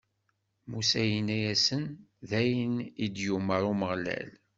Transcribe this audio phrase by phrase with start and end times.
[0.69, 1.83] Musa yenna-asen:
[2.29, 4.29] D ayen i d-yumeṛ Umeɣlal.